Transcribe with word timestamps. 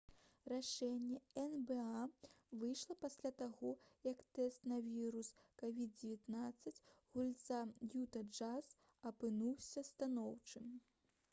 рашэнне 0.51 1.17
нба 1.49 1.83
выйшла 2.61 2.95
пасля 3.03 3.31
таго 3.41 3.73
як 4.07 4.23
тэст 4.37 4.63
на 4.71 4.79
вірус 4.85 5.29
covid-19 5.63 6.81
гульца 7.19 7.59
«юта 7.99 8.23
джаз» 8.31 8.71
апынуўся 9.11 9.85
станоўчым 9.91 10.73